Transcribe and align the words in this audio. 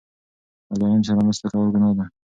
له 0.69 0.75
ظالم 0.81 1.01
سره 1.07 1.19
مرسته 1.27 1.45
کول 1.51 1.67
ګناه 1.75 1.93
ده. 1.97 2.05